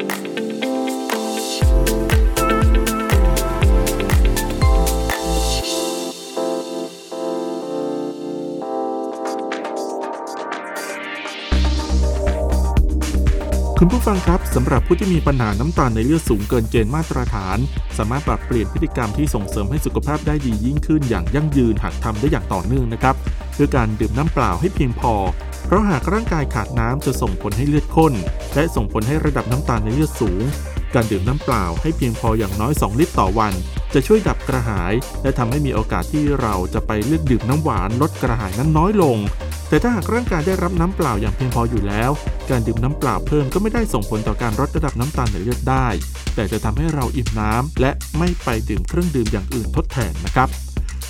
[13.83, 17.59] ุณผู้ฟังครับสำหรับผู้ที่มีปัญหาน้ำตาลในเลือดสูงเกินเกณฑ์มาตรฐาน
[17.99, 23.15] สามารถปรับเปลี่ยนพฤติกรรมที่ส่งเสริมให้สุขภาพได้ดียิ่งขึ้นอย่างยั่งยืนหากทำได้อย่างต่อเนื่องนะครับ
[23.59, 25.15] ด้วยการดื่มน้ำเปล่าให้เพียงพอ
[25.67, 28.13] เพราะหากร่างกายขาดน้ำจะส่งผลให้เลือดข้น
[28.55, 30.43] และส่งผลให้ระดับน้ำตาลในเลือดสูง
[30.95, 33.53] การดื่มน้ำเปล่าให้เพียงพออย่างน้อย 2 ลิตรต่อวัน
[33.95, 34.93] จะช่วยดับกระหาย
[35.23, 39.17] และทำให้มีโอกาสที่เราจะไปเลือกดื่มน้ำหวานลดกระหายนั้นน้อยลง
[39.69, 42.11] แต่ถ้าหากร่างกายได้รับน้ำเปล่าอย่างเพียงพออยู่แล้ว
[42.51, 45.87] การดื่มน้ำเปล่าเพิ่มก็ไม่ได้ส่งผลต่อการลดระดับน้ำตาลในเลือดได้
[46.35, 50.49] แต่จะทำให้เราอิ่มน้ำและไม่ไปดื่มเครื่องดื่มอย่างอื่นทดแทนนะครับ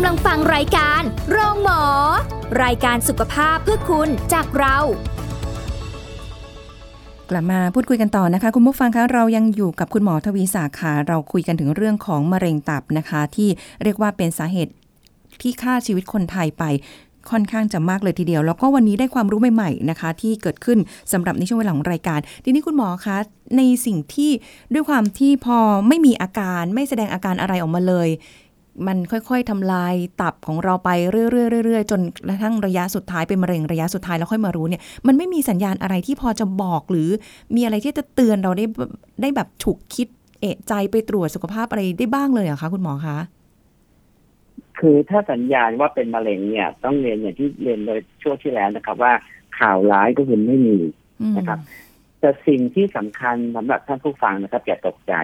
[0.00, 1.82] ำลังฟังรายการโรงหมอ
[2.62, 4.76] รายการสุขภาพเพื่อคุณจากเรา
[7.30, 13.48] กลับมาพูดคุยกันต่อนะคะ คุณผู้ฟังคะเรายังอยู่กับคุณหมอทวีศักดิ์ค่ะเราคุยกันถึงเรื่องของมะเร็งตับนะคะ ที่
[13.82, 14.72] เรียกว่าเป็นสาเหตุ
[15.42, 16.64] ที่ฆ่าชีวิตคนไทยไป
[17.30, 20.78] ค่อนข้างจะมากเลยทีเดียว แล้วก็วันนี้ได้ความรู้ใหม่ๆนะคะ ที่เกิดขึ้น
[21.12, 23.16] สำหรับในช่วงเวลาของรายการ ทีนี้คุณหมอคะ
[23.56, 24.30] ในสิ่งที่
[24.72, 25.58] ด้วยความที่พอ
[25.88, 28.08] ไม่มีอาการไม่แสดงอาการอะไรออกมาเลย
[28.86, 31.26] มันค่อย ๆทำลายตับของเราไปเรื่อ
[31.62, 37.08] ยๆเรื่อยๆจนกระทั่งระยะสุดท้ายเป็นมะเร็งระยะสุดท้ายแล้วค่อยมารู้เนี่ยมันไม่มีสัญญาณอะไรที่พอจะบอกหรือ
[37.54, 40.08] มีอะไรที่จะเตือนเราได้แบบได้แบบฉุกคิด
[40.40, 43.18] เอะใจไปตรวจสุขภาพอะไรได้บ้างเลยเหรอะคะคุณหมอคะ
[44.78, 49.12] คือถ้าสัญญาณว่าเป็นมะเร็งเนี่ย ต้องเรียนอย่างที่เรียนโดยช่วงที่แล้วนะครับ ว่า
[49.58, 50.78] ข่าวร้ายก็คือไม่มี
[51.20, 51.58] อืมนะครับ
[52.20, 55.14] แต่สิ่งที่สำคัญสำหรับท่านผู้ฟังนะครับอย่าตกใจ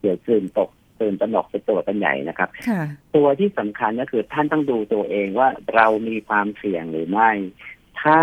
[0.00, 2.82] เดี๋ยวตื่นตก ตื่นตระหนกไปตัวกันใหญ่นะครับค่ะ
[3.16, 7.30] ตัวที่สำคัญก็คือท่านต้องดูตัวเองว่าเรามีความเสี่ยงหรือไม่
[8.02, 8.20] ถ้า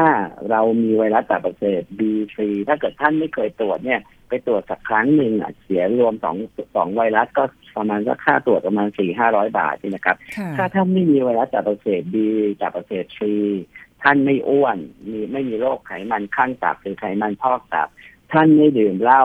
[0.49, 6.35] เรามีไวรัสตับอักเสบ B3 ถ้าเกิดท่านไม่เคยตรวจเนี่ย ไปตรวจสักครั้งหนึ่งอะเสียรวมสอง
[6.75, 7.43] สองไวรัสก็
[7.77, 12.27] ประมาณก็ค่าตรวจประมาณสี่ห้าร้อยบาทนี่นะครับค่ะถ้าท่านไม่มีไวรัสตับอักเสบบี
[12.61, 13.33] ตับอักเสบซี
[14.03, 14.77] ท่านไม่อ้วน
[15.09, 17.89] มีไม่มีโรคไขมันข้างตับหรือไขมันพอกตับ
[18.33, 19.23] ท่านไม่ดื่มเหล้า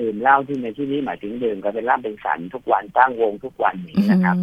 [0.00, 4.36] ดื่มเหล้าที่ในที่นี้หมายถึงดื่มก็เป็นเหล้าเป็นสันทุกวันตั้งวงทุกวันอย่างนี้นะครับ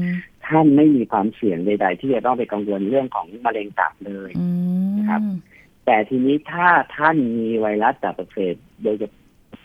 [0.47, 4.45] ท่านไม่มีความเสี่ยงใด ๆ ที่จะต้องไปกังวลเรื่องของมะเร็งตับเลยอื
[4.85, 5.21] มนะครับ
[5.85, 9.07] แต่ทีนี้ถ้าท่านมีไวรัสตับอักเสบโดยจะ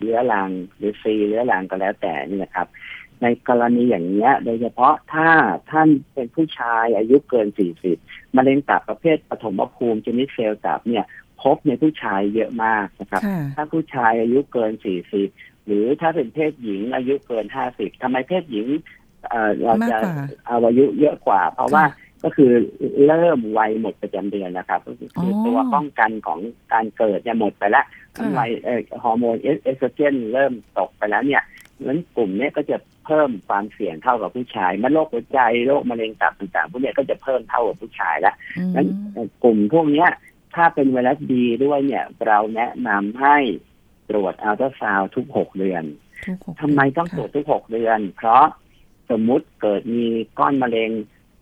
[0.01, 2.67] เรื้อรังหรือซีเรื้อรังก็แล้วแต่นี่นะครับ
[3.23, 5.29] ในกรณีอย่างเนี้ย โดยเฉพาะถ้า
[5.71, 7.49] ท่านเป็นผู้ชายอายุเกิน
[7.93, 11.05] 40 มะเร็งตับประเภทปฐมภูมิชนิดเซลล์ตับเนี่ย
[11.43, 14.73] พบในผู้ชายเยอะมากนะครับค่ะถ้าผู้ชายอายุเกิน
[15.19, 18.67] 40หรือถ้าเป็นเพศหญิงอายุเกิน50ทำไมเพศหญิง
[19.29, 21.85] เอ่อเราจะมากกว่าเอาอายุเยอะกว่า เพราะว่า
[22.25, 22.51] ก็คือ
[23.07, 26.41] เริ่มวัยหมดประจำเดือนนะครับก็คือออตัวป้องกันของ
[26.73, 31.43] การเกิดเนี่ยหมดไปแล้วค่ะวัยเอ่อฮอร์โมนเอสเอสโตรเจนเริ่มตกไปแล้วเนี่ย
[31.83, 32.77] นั้นกลุ่มเนี้ยก็จะ
[33.07, 40.09] เพิ่มความเสี่ยงเท่ากับผู้ชายมันโรคหัวใจโรคมะเร็งตับต่างๆพวกเนี้ยก็จะเพิ่มเท่ากับผู้ชายแล้วอืมนั้นเอ่อกลุ่มพวกเนี้ย
[40.55, 43.37] ถ้าเป็นไวรัสบีด้วยเนี่ย เราแนะนำให้
[44.11, 45.85] ตรวจอัลตราซาวด์ทุกหกเดือน
[46.27, 48.45] ทุกหกทำไมต้องค่ะตรวจทุกหกเดือน เพราะ
[49.11, 50.07] สมมุติเกิดมี
[50.39, 50.91] ก้อนมะเร็ง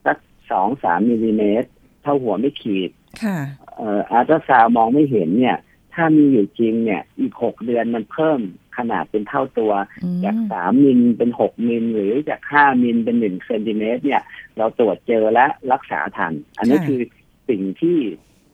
[0.07, 0.18] สัก
[0.51, 1.68] สองสามมิลลิเมตร
[2.03, 2.90] เท่าหัวไม้ขีด
[3.25, 3.38] ค่ะ
[3.77, 5.57] เอ่ออัลตราซาวด์มองไม่เห็นเนี่ย
[5.94, 8.40] ถ้ามีอยู่จริงเนี่ย อีกหกเดือนมันเพิ่ม
[8.77, 9.73] ขนาดเป็นเท่าตัว
[10.05, 14.23] อืมจากสามมิลเป็นหกมิลหรือจากห้ามิลเป็นหนึ่งเซนติเมตรเนี่ย
[14.57, 17.01] เราตรวจเจอและรักษาทัน อันนี้ค่ะคือ
[17.49, 17.99] สิ่งที่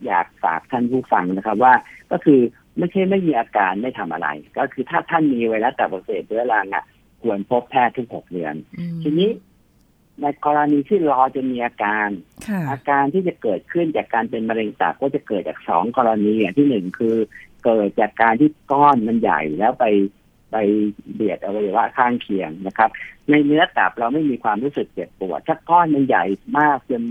[0.07, 1.75] อยากฝากท่านผู้ฟังนะครับ ว่า
[2.13, 2.41] ก็คือ
[2.79, 4.29] ไม่ใช่ไม่มีอาการไม่ทำอะไร
[4.59, 6.85] ก็คือถ้าท่านมีไวรัสตับอักเสบเรื้อรังอะ
[7.23, 9.31] ควรพบแพทย์ทุกหกเดือนอืมทีนี้
[10.23, 12.09] ในกรณีที่รอจนมีอาการ
[12.49, 17.17] ค่ะอาการที่จะเกิดขึ้นจากการเป็นมะเร็งตับก็จะเกิดจากสองกรณีอย่างที่หนึ่งคือ
[17.65, 19.87] เกิดจากการที่ก้อนมันใหญ่แล้วไป
[20.53, 20.57] ไป
[21.15, 22.91] เบียดอวัยวะข้างเคียงนะครับ
[23.31, 26.25] ในเนื้อตับเราไม่มีความรู้สึกเจ็บปวด ถ้าก้อนมันใหญ่
[26.59, 27.03] มากจน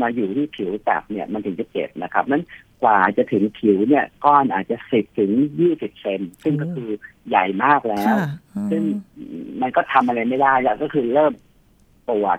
[0.00, 2.42] มาอยู่ที่ผิวตับเนี่ยมันถึงจะเจ็บนะครับนั้น
[2.82, 6.90] กว่าจะถึงผิวเนี่ยก้อนอาจจะสิบถึงยี่สิบเซนซึ่งก็คือ
[7.28, 8.18] ใหญ่มากแล้วค่ะ
[8.56, 8.82] อืมซึ่ง
[9.60, 11.32] มันก็ทำอะไรไม่ได้แล้วก็คือเริ่ม
[12.08, 12.38] ปวด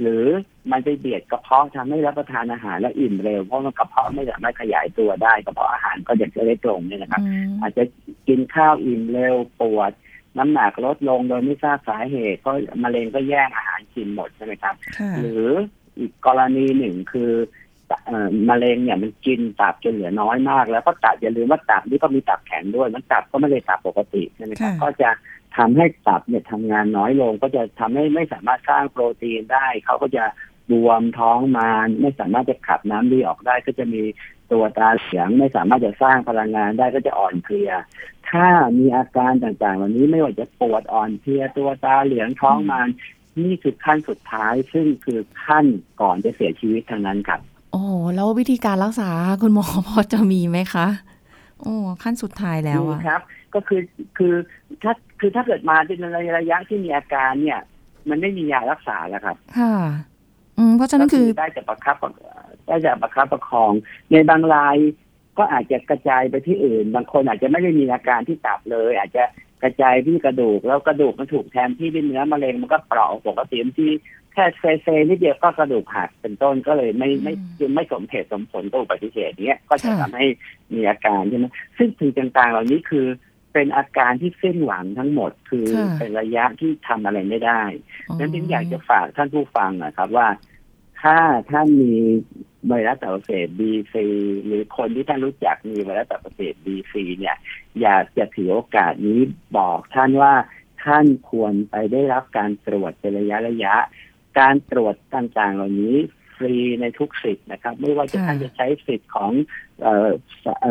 [0.00, 0.24] หรือ
[0.70, 7.84] มันไปเบียดกระเพาะทำให้รับประทานอาหารแล้วอิ่มเร็วเพราะมันกระเพาะไม่สามารถขยายตัวได้กระเพาะอาหารก็จะเล็กลงเนี่ยนะครับอืมอาจจะ
[8.28, 9.92] กินข้าวอิ่มเร็วปวด
[10.38, 12.52] น้ำหนักลดลงโดยไม่ทราบสาเหตุก็
[12.84, 15.48] มะเร็งก็แย่งอาหารกินหมดใช่ไหมครับค่ะหรือ
[15.98, 17.32] อีกกรณีหนึ่งคือ
[18.06, 25.10] เอ่อมะเร็งเนี่ยมันกินตับจนเหลือน้อยมาก แล้วก็ตับอย่าลืมว่าตับนี่ก็มีตับแข็งด้วย มันตับก็ไม่ได้ตับปกติใช่ไหมครับค่ะก็จะ
[25.56, 30.24] ทำให้ตับเนี่ยทำงานน้อยลง ก็จะทำให้ไม่สามารถสร้างโปรตีนได้ เขาก็จะ
[30.70, 34.02] บวมท้องมานไม่สามารถจะขับน้ำดีออกได้ ก็จะมี
[34.52, 37.70] ตัวตาเหลืองไม่สามารถจะสร้างพลังงานได้ก็จะอ่อนเพลีย
[38.30, 42.88] ถ้ามีอาการต่างๆเหล่านี้ไม่ว่าจะปวดอ่อนเพลียตัวตาเหลืองท้องมาน
[43.44, 45.64] นี่คือขั้นสุดท้ายซึ่งคือขั้น
[46.00, 47.40] ก่อนจะเสียชีวิตทางนั้นครับ
[47.72, 47.82] โอ้
[48.14, 49.10] แล้ววิธีการรักษา
[49.42, 50.86] คุณหมอพอจะมีไหมคะ
[51.60, 53.20] โอ้ขั้นสุดท้ายแล้วมีอะครับ
[53.54, 53.80] ก็คือ
[54.18, 54.34] คือ
[54.82, 57.60] ถ้าคือถ้าเกิดมาในระยะที่มีอาการเนี่ย
[58.08, 59.74] มันไม่มียารักษาแล้วครับ ค่ะ
[60.58, 62.10] อืมเพราะฉะนั้นคือก็ได้แต่ประคับประ
[62.66, 63.72] ได้แต่ประคับประคอง
[64.12, 64.76] ในบางราย
[65.38, 69.24] ก็อาจจะกระจายไปที่อื่น บางคนอาจจะไม่ได้มีอาการที่ตับเลย อาจจะ
[69.62, 73.90] กระจายที่กระดูก แล้วกระดูกมันถูกแทนที่ด้วยเนื้อมะเร็งมันก็เปราะปกติที่
[74.32, 80.26] แค่เซเซนิดเดียวก็กระดูกหักเป็นต้นก็เลยไม่ไม่อืมจึงไม่สมเหตุสมผลกับอุบัติเหตุเนี้ยก็จะค่ะทำให้
[80.74, 83.06] มีอาการใช่ไหมซึ่งสิ่งต่างๆ เหล่านี้คือ
[83.52, 87.62] เป็นอาการที่สิ้นหวังทั้งหมดคือค่ะเป็นระยะที่ทำอะไรไม่ได้
[88.08, 90.26] อ๋อนั้นจึงอยากจะฝากท่านผู้ฟังนะครับว่า
[91.02, 91.16] ถ้า
[91.50, 91.94] ท่านมี
[92.68, 94.06] ไวรัสตับอักเสบบีซี
[94.46, 97.36] หรือคนที่ท่านรู้จักมีไวรัสตับอักเสบบีซีเนี่ย
[97.82, 99.20] อยากจะถือโอกาสนี้
[99.56, 100.34] บอกท่านว่า
[100.84, 103.74] ท่านควรไปได้รับการตรวจเป็นระยะระยะ
[104.40, 105.96] การตรวจต่างๆ เหล่านี้
[106.36, 109.30] ฟรีในทุกสิทธิ์นะครับ ไม่ว่าจะท่านจะใช้สิทธิ์ของ
[109.84, 109.86] อ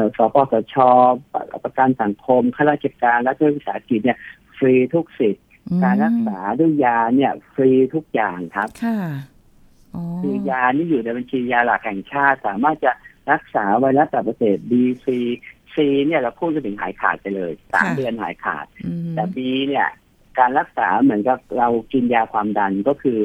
[0.06, 0.76] อสปสช
[1.63, 4.18] ประกันสังคมข้าราชการและเจ้าวิสาหกิจเนี่ย
[4.58, 5.46] ฟรีทุกสิทธิ์
[5.84, 8.70] การรักษาด้วยยาเนี่ย ฟรีทุกอย่างครับ
[9.93, 12.91] ค่ะอ๋อคือยานี่อยู่ในบัญชียาหลักแห่งชาติ สามารถจะ
[13.32, 14.73] รักษาไวรัสตับอักเสบ B
[15.06, 15.08] C
[15.76, 19.88] C เนี่ยเราพูดกันถึงหายขาดไปเลยสามเดือนหายขาดอืมแต่ B เนี่ย
[20.39, 23.19] การรักษาเหมือนกับเรากินยาความดันก็คือ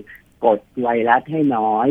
[0.44, 1.88] กดไวรัสให้น้อย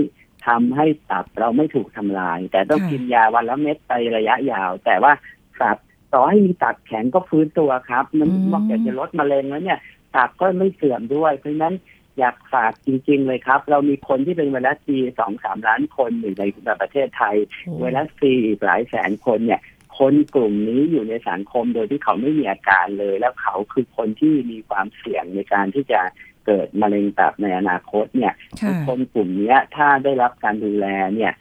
[0.48, 5.14] ทำให้ตับเราไม่ถูกทำลาย แต่ต้องกินยาวันละเม็ดไประยะยาว แต่ว่า
[5.62, 5.78] ตับ
[6.14, 9.80] ต่อให้มีตับแข็งก็ฟื้นตัวครับมันนอกจากจะลดมะเร็งแล้วเนี่ย
[10.16, 11.76] ตับก็ไม่เสื่อมด้วย เพราะฉะนั้น
[12.20, 16.44] อยากฝากจริง ๆ เลยครับ เรามีคนที่เป็นไวรัสซีสองสามล้านคนอยู่ใน
[16.82, 19.62] ประเทศไทยโอ้ไวรัสซีอีกหลายแสนคนเนี่ย
[19.98, 26.02] คนกลุ่มนี้อยู่ในสังคมโดยที่เขาไม่มีอาการเลย แล้วเขาคือคนที่มีความเสี่ยงในการที่จะ
[26.46, 31.34] เกิดมะเร็งตับในอนาคตเนี่ยค่ะคนกลุ่มเนี้ยถ้าได้รับการดูแลเนี่ย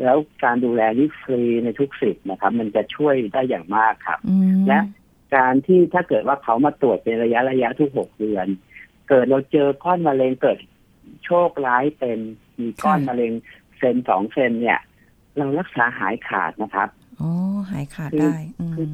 [0.00, 4.78] แล้วการดูแลนี่ฟรีในทุกสิทธิ์นะครับ มันจะช่วยได้อย่างมากครับอืมและ
[5.36, 8.46] การที่ถ้าเกิดว่าเขามาตรวจเป็นระยะระยะทุกหกเดือน
[9.10, 10.58] เกิดเราเจอก้อนมะเร็งเกิด
[11.24, 12.18] โชคร้ายเป็น
[12.58, 13.32] มีก้อนมะเร็ง
[13.78, 14.80] เซนสองเซนเนี่ย
[15.36, 16.88] เรารักษาหายขาดนะครับ
[17.20, 17.30] อ๋อ
[17.70, 18.86] หายขาดคือได้อืมคือ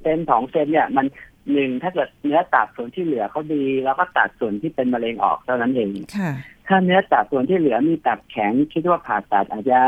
[0.00, 1.06] เซนสองเซนเนี่ย มัน
[1.52, 6.32] หนึ่งถ้าเกิดเนื้อตับส่วนที่เหลือเขาดีเราก็ตัดส่วนที่เป็นมะเร็งออกเท่านั้นเองค่ะ
[6.66, 9.80] ถ้าเนื้อตับส่วนที่เหลือมีตับแข็งคิดว่าผ่าตัดอาจจะ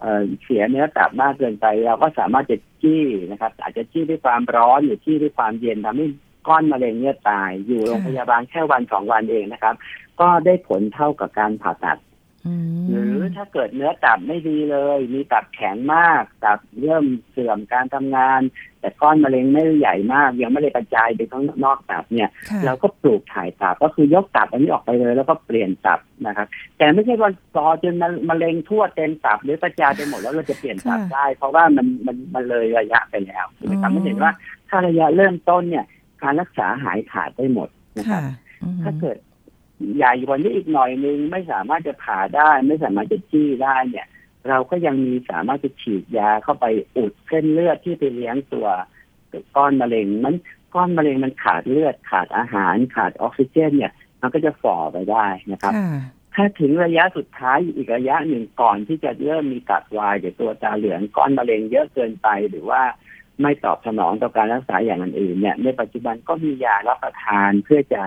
[0.00, 6.06] เอ่อเสียเนื้อตับมากเกินไป เราก็สามารถจะจี้นะครับ อาจจะจี้ด้วยความร้อนหรือจี้ด้วยความเย็นทำให้
[6.48, 9.74] ก้อนมะเร็งเนี่ยตาย อยู่โรงพยาบาลแค่วันสองวันเองนะครับ
[10.20, 11.98] ก็ได้ผลเท่ากับการผ่าตัด
[12.46, 18.40] อืมหรือถ้าเกิดเนื้อตับไม่ดีเลย มีตับแข็งมาก ตับเริ่มเสื่อมการทำงาน
[18.80, 26.46] แต่ก้อนมะเร็งไม่ได้ใหญ่มาก ยังไม่ได้กระจายไปข้างนอกตับเนี่ยค่ะเราก็ปลูกถ่ายตับก็คือยกตับอันนี้ออกไปเลย แล้วก็เปลี่ยนตับนะครับ
[26.78, 34.32] แต่ไม่ใช่ว่ารอจนมันมะเร็งทั่วเต็มตับหรือกระจายไปหมดแล้วเราจะเปลี่ยนตับค่ะได้ เพราะว่ามันมันมันเลยระยะไปแล้วนะครับอ๋อไม่เห็นว่า
[34.68, 35.84] ถ้าระยะเริ่มต้นเนี่ย
[36.22, 39.16] การรักษาหายขาดได้หมดนะครับค่ะอืมถ้าเกิด
[39.96, 44.06] ใหญ่กว่านี้อีกหน่อยนึงไม่สามารถจะผ่าได้ ไม่สามารถจะจี้ได้เนี่ย
[44.48, 48.68] เราก็ยังมีสามารถจะฉีดยาเข้าไปอุดเส้นเลือดที่ไปเลี้ยงตัว
[49.56, 50.34] ก้อนมะเร็งมัน
[50.74, 55.90] ก้อนมะเร็งมันขาดเลือดขาดอาหารขาดออกซิเจน เนี่ย มันก็จะฝ่อไปได้นะครับค่ะ
[56.34, 62.82] ถ้าถึงระยะสุดท้ายอีกระยะหนึ่งก่อนที่จะเริ่มมีกัดวายหรือตัวตาเหลืองก้อนมะเร็งเยอะเกินไปหรือว่า
[63.40, 68.02] ไม่ตอบสนองต่อการรักษาอย่างอื่นๆเนี่ยในปัจจุบันก็มียารับประทานเพื่อจะ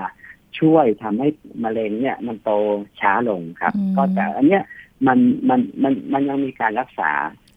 [0.60, 1.28] ช่วยทำให้
[1.64, 2.52] มะเร็งเนี่ย มันโต
[3.00, 4.64] ช้าลงครับอืมก็แต่อันเนี้ย
[5.08, 7.12] มันมันมันมันยังมีการรักษา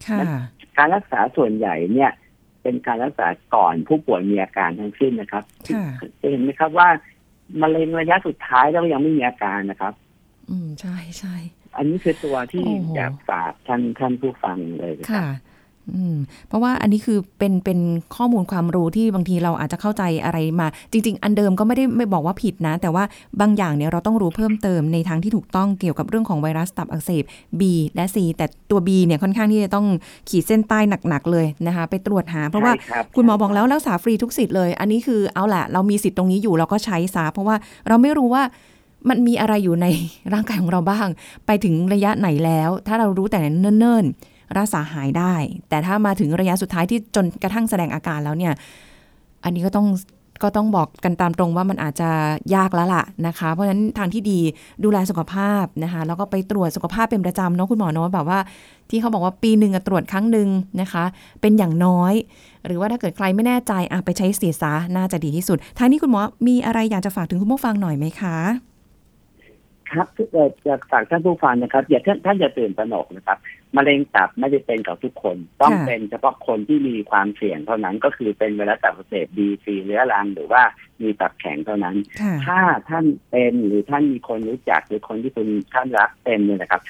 [0.08, 0.24] ค่ะ
[0.78, 2.10] การรักษาส่วนใหญ่เนี่ย
[2.62, 5.84] เป็นการรักษาก่อนผู้ป่วยมีอาการทั้งสิ้นนะครับค่ะ
[6.20, 6.88] จะเห็นไหมครับว่า
[7.62, 9.94] มะเร็งระยะสุดท้ายแล้วยังไม่มีอาการนะครับ
[10.50, 11.36] อืมใช่ใช่
[11.76, 15.51] อันนี้คือตัวที่โอ้โหอยากฝากท่านท่านผู้ฟังเลยนะครัค่ะบอืม
[16.48, 17.78] เพราะว่าอันนี้คือเป็นเป็น
[18.16, 23.04] ข้อมูลความรู้ที่บางทีเราอาจจะเข้าใจอะไรมา จริง ๆ อันเดิมก็ไม่ได้ไม่บอกว่าผิดนะ แต่ว่า
[23.40, 27.24] บางอย่างเนี่ยเราต้องรู้เพิ่มเติมในทางที่ถูกต้องเกี่ยวกับเรื่องของไวรัสตับอักเสบ
[27.60, 27.62] B
[27.94, 29.86] และ C แต่ตัว B เนี่ยค่อนข้างที่จะต้อง
[30.28, 37.56] ขีดเส้นใต้หนักๆเลยนะคะไปตรวจหา เพราะว่าใช่ครับคุณหมอบอกแล้วรักษาฟรีทุกสิทธิ์เลย อันนี้คือเอาแหละเรามีสิทธิ์ตรงนี้อยู่เราก็ใช้ซะเพราะว่า
[37.88, 38.42] เราไม่รู้ว่า
[39.08, 39.86] มันมีอะไรอยู่ใน
[40.32, 41.08] ร่างกายของเราบ้าง
[41.46, 45.34] ไปถึงระยะไหนแล้ว ถ้าเรารู้แต่เนิ่นๆ รักษาหายได้
[45.68, 48.52] แต่ถ้ามาถึงระยะสุดท้ายที่จนกระทั่งแสดงอาการแล้วเนี่ย
[49.44, 49.86] อันนี้ก็ต้อง
[50.42, 52.10] ก็ต้องบอกกันตามตรงว่ามันอาจจะ
[52.54, 54.40] ยากแล้วล่ะนะคะ เพราะฉะนั้นทางที่ดี
[54.84, 58.38] ดูแลสุขภาพนะคะ แล้วก็ไปตรวจสุขภาพเป็นประจำเนาะคุณหมอเนาะแบบว่า
[58.90, 60.48] ที่เขาบอกว่าปีหนึ่งตรวจครั้งหนึ่ง
[60.80, 61.04] นะคะ
[61.40, 62.12] เป็นอย่างน้อย
[62.66, 68.71] หรือว่าถ้าเกิดใครไม่แน่ใจอะไปใช้เสียซะน่าจะดีที่สุดทางนี้คุณหมอมีอะไรอยากจะฝากถึงคุณผู้ฟังหน่อยไหมคะ
[69.94, 73.38] ครับเอ่อจะฝากท่านผู้ฟังนะครับ อย่าท่านท่านอย่าตื่นตระหนกนะครับ
[73.76, 80.62] มะเร็งตับไม่ได้เป็นกับทุกคน ต้องค่ะเป็นเฉพาะคนที่มีความเสี่ยงเท่านั้นก็คือเป็นไวรัสตับอักเสบบีซีเรื้อรังหรือว่า
[81.02, 86.82] มีตับแข็งเท่านั้นค่ะถ้าท่านเป็นหรือท่านมีคนรู้จักหรือคนที่คุณท่านรักเป็นเนี่ยนะครับ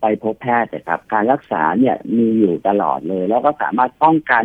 [0.00, 4.44] ไปพบแพทย์นะครับ การรักษาเนี่ยมีอยู่ตลอดเลย แล้วก็สามารถป้องกัน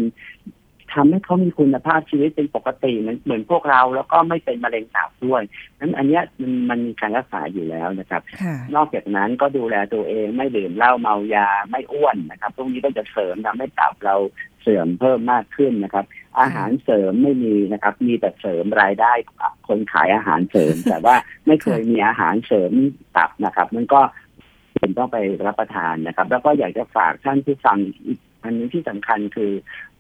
[0.96, 5.42] ทำให้เขามีคุณภาพชีวิตเป็นปกติเหมือนเหมือนพวกเราแล้วก็ไม่เป็นมะเร็งตับด้วย
[5.80, 14.16] นั้นอันเนี้ยมันมันมีการรักษาอยู่แล้วนะครับค่ะนอกจากนั้นก็ดูแลตัวเองไม่ดื่มเหล้าเมายาไม่อ้วนนะครับพวกนี้ก็จะเสริมทำให้ตับเรา
[14.62, 16.06] เสื่อมเพิ่มมากขึ้นนะครับ
[16.40, 19.12] อาหารเสริมไม่มีนะครับ มีแต่เสริมรายได้
[19.68, 21.16] คนขายอาหารเสริม แต่ว่า
[21.48, 22.72] ไม่เคยมีอาหารเสริม
[23.18, 24.02] ตับนะครับ มันก็
[24.80, 29.52] เป็นต้องไปรับประทานนะครับ แล้วก็อยากจะฝากท่านผู้ฟังอีก อันหนึงที่สำคัญคือ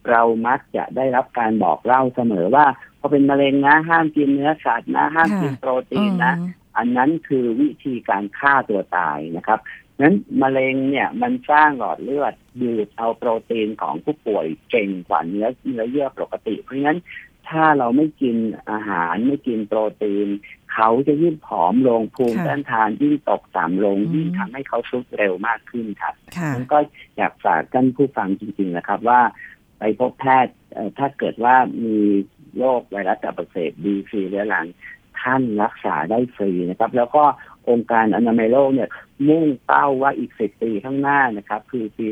[0.10, 2.66] เรามักจะได้รับการบอกเล่าเสมอว่า
[3.00, 6.34] พอเป็นมะเร็งนะห้ามกินเนื้อสัตว์นะห้ามกินโปรตีนนะ
[6.78, 9.60] อันนั้นคือวิธีการฆ่าตัวตายนะครับ
[10.02, 17.00] นั้นมะเร็งเนี่ยมันสร้างหลอดเลือดดูดเอาโปรตีนของผู้ป่วยเก่งกว่าเนื้อเนื้อเยื่อปกติ เพราะฉะนั้น
[17.50, 18.38] ถ้าเราไม่กิน
[18.72, 20.28] อาหารไม่กินโปรตีน
[20.74, 26.80] เขาจะยิ่งผอมลงภูมิค่ะต้านทานยิ่งตกต่ำลงอืมยิ่งทำให้เขาซุดเร็วมากขึ้นครับค่ะนั้นก็
[27.18, 29.22] อยากฝากท่านผู้ฟังจริงๆนะครับว่า
[29.80, 31.98] ไปพบแพทย์เอ่อถ้าเกิดว่ามี
[32.58, 34.68] โรคไวรัสตับอักเสบบีซีเรื้อรัง
[35.22, 37.24] ท่านรักษาได้ฟรีนะครับ แล้วก็
[37.70, 38.90] องค์การอนามัยโลกเนี่ย
[39.28, 42.08] มุ่งเป้าว่าอีกสิบปีข้างหน้านะครับ คือปี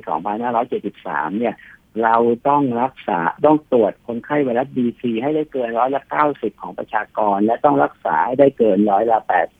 [0.67, 1.55] 2573 เนี่ย
[2.03, 2.15] เรา
[2.47, 9.19] ต้องรักษาต้องตรวจคนไข้ไวรัสบีซีให้ได้เกินร้อยละ90ของประชากร และต้องรักษาให้ได้เกินร้อยละ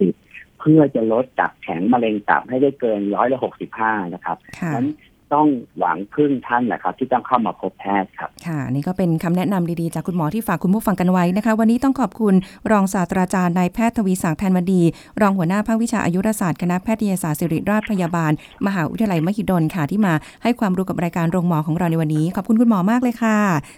[0.09, 3.37] 80เพื่อจะลดตับแข็งมะเร็งตับให้ได้เกินร้อยละ
[3.75, 4.87] 65นะครับค่ะนั้น
[5.33, 5.47] ต้อง
[5.79, 12.33] หวังพึ่งท่านนะครับ ที่ต้องเข้ามาพบแพทย์ครับ ค่ะ นี่ก็เป็นคำแนะนำดีๆ จากคุณหมอที่ฝากคุณผู้ฟังกันไว้นะคะ วันนี้ต้องขอบคุณ
[12.71, 14.81] รองศาสตราจารย์นายแพทย์ทวีศักดิ์แทนวดี
[15.21, 18.31] รองหัวหน้าภาควิชาอายุรศาสตร์คณะแพทยศาสตร์ศิริราชพยาบาล
[18.65, 23.37] มหาวิทยาลัยมหิดลค่ะที่มาให้ความรู้กับรายการโรงหมอของเราในวันนี้ ขอบคุณคุณหมอมากเลยค่ะ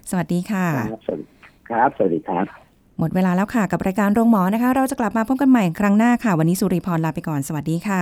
[0.09, 1.27] สวัสดีค่ะครับสวัสดี
[1.69, 2.45] ครับสวัสดีครับ
[2.99, 8.01] หมดเวลาแล้วค่ะกับรายการโรงหมอนะคะ เราจะกลับมาพบกันใหม่ครั้งหน้าค่ะ วันนี้สุริพรลาไปก่อนสวัสดีค่ะ